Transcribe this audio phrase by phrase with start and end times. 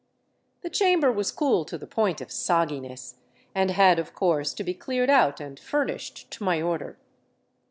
[0.61, 3.17] The chamber was cool to the point of sogginess
[3.53, 6.97] and had, of course, to be cleared out and furnished to my order.